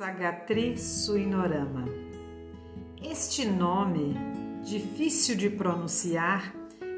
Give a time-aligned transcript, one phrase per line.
[0.00, 1.84] Sagatri Suinorama.
[3.02, 4.16] Este nome,
[4.64, 6.54] difícil de pronunciar,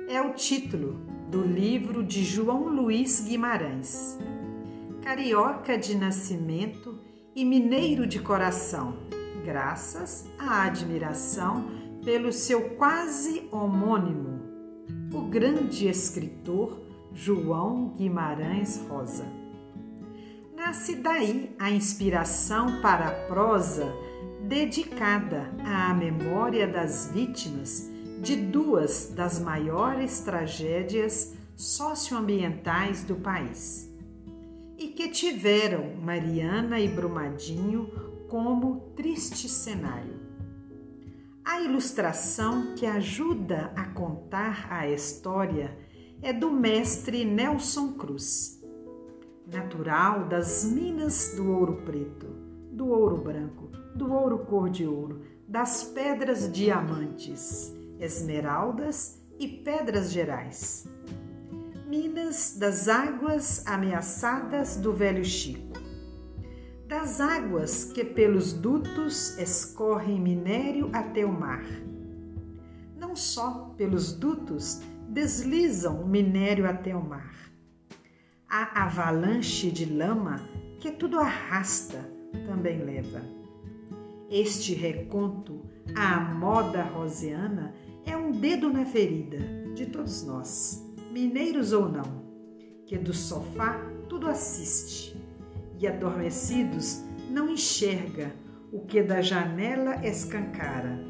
[0.09, 4.17] é o título do livro de João Luiz Guimarães.
[5.03, 7.01] Carioca de nascimento
[7.35, 8.97] e mineiro de coração,
[9.45, 11.73] graças à admiração
[12.05, 14.41] pelo seu quase homônimo,
[15.13, 16.81] o grande escritor
[17.13, 19.42] João Guimarães Rosa.
[20.65, 23.93] Nasce daí a inspiração para a prosa
[24.43, 27.91] dedicada à memória das vítimas
[28.21, 33.93] de duas das maiores tragédias socioambientais do país
[34.79, 37.91] e que tiveram Mariana e Brumadinho
[38.29, 40.21] como triste cenário.
[41.45, 45.77] A ilustração que ajuda a contar a história
[46.23, 48.62] é do mestre Nelson Cruz
[49.53, 52.27] natural das minas do ouro preto,
[52.73, 60.89] do ouro branco, do ouro cor de ouro, das pedras diamantes, esmeraldas e pedras gerais.
[61.87, 65.79] Minas das águas ameaçadas do velho Chico.
[66.89, 71.65] Das águas que pelos dutos escorrem minério até o mar.
[72.97, 77.52] Não só pelos dutos deslizam minério até o mar
[78.55, 80.39] a avalanche de lama
[80.79, 82.07] que tudo arrasta
[82.47, 83.23] também leva.
[84.29, 85.63] Este reconto
[85.95, 89.39] à moda rosiana é um dedo na ferida
[89.75, 92.27] de todos nós, mineiros ou não,
[92.85, 95.17] que do sofá tudo assiste
[95.81, 98.35] e adormecidos não enxerga
[98.71, 101.03] o que da janela escancara.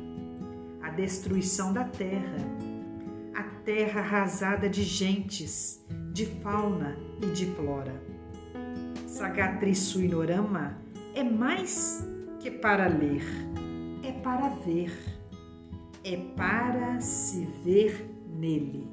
[0.80, 2.36] A destruição da terra,
[3.64, 8.02] terra arrasada de gentes, de fauna e de flora.
[9.06, 10.78] Sagatri Suinorama
[11.14, 12.06] é mais
[12.40, 13.24] que para ler,
[14.02, 14.92] é para ver,
[16.04, 18.88] é para se ver nele.